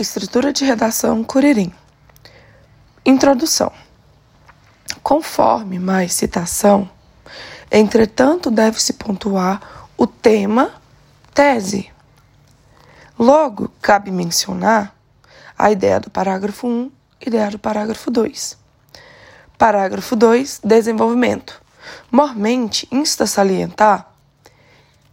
Estrutura 0.00 0.50
de 0.50 0.64
redação 0.64 1.22
Curirim. 1.22 1.70
Introdução. 3.04 3.70
Conforme 5.02 5.78
mais 5.78 6.14
citação, 6.14 6.88
entretanto, 7.70 8.50
deve-se 8.50 8.94
pontuar 8.94 9.60
o 9.98 10.06
tema, 10.06 10.72
tese. 11.34 11.92
Logo, 13.18 13.70
cabe 13.82 14.10
mencionar 14.10 14.96
a 15.58 15.70
ideia 15.70 16.00
do 16.00 16.08
parágrafo 16.08 16.66
1 16.66 16.90
e 17.20 17.28
ideia 17.28 17.50
do 17.50 17.58
parágrafo 17.58 18.10
2. 18.10 18.56
Parágrafo 19.58 20.16
2, 20.16 20.62
desenvolvimento. 20.64 21.60
Mormente, 22.10 22.88
insta 22.90 23.26
salientar 23.26 24.10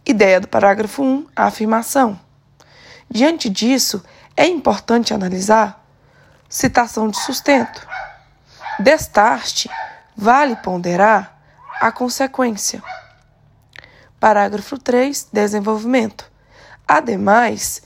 ideia 0.06 0.40
do 0.40 0.48
parágrafo 0.48 1.02
1, 1.02 1.26
a 1.36 1.44
afirmação. 1.44 2.18
Diante 3.10 3.50
disso, 3.50 4.02
é 4.38 4.46
importante 4.46 5.12
analisar 5.12 5.84
citação 6.48 7.08
de 7.08 7.18
sustento. 7.18 7.84
Destarte, 8.78 9.68
vale 10.16 10.54
ponderar 10.54 11.36
a 11.80 11.90
consequência. 11.90 12.80
Parágrafo 14.20 14.78
3. 14.78 15.30
Desenvolvimento. 15.32 16.30
Ademais, 16.86 17.82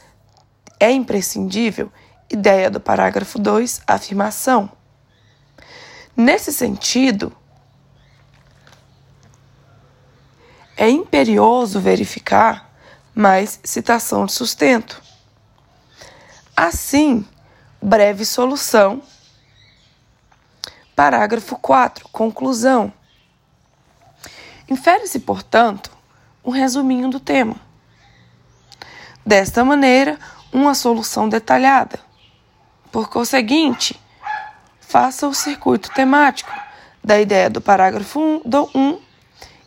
é 0.78 0.90
imprescindível 0.90 1.90
ideia 2.28 2.70
do 2.70 2.78
parágrafo 2.78 3.38
2, 3.38 3.80
afirmação. 3.86 4.70
Nesse 6.14 6.52
sentido, 6.52 7.34
é 10.76 10.90
imperioso 10.90 11.80
verificar 11.80 12.70
mais 13.14 13.58
citação 13.64 14.26
de 14.26 14.32
sustento. 14.32 15.11
Assim, 16.64 17.26
breve 17.82 18.24
solução. 18.24 19.02
Parágrafo 20.94 21.56
4. 21.56 22.08
Conclusão. 22.10 22.92
Infere-se, 24.70 25.18
portanto, 25.18 25.90
um 26.44 26.52
resuminho 26.52 27.08
do 27.08 27.18
tema. 27.18 27.56
Desta 29.26 29.64
maneira, 29.64 30.16
uma 30.52 30.72
solução 30.72 31.28
detalhada. 31.28 31.98
Por 32.92 33.10
conseguinte, 33.10 34.00
faça 34.78 35.26
o 35.26 35.34
circuito 35.34 35.90
temático 35.90 36.52
da 37.02 37.20
ideia 37.20 37.50
do 37.50 37.60
parágrafo 37.60 38.20
1, 38.20 38.42
do 38.48 38.70
1 38.72 39.00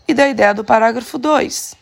e 0.07 0.13
da 0.13 0.29
ideia 0.29 0.53
do 0.53 0.63
parágrafo 0.63 1.17
2 1.17 1.75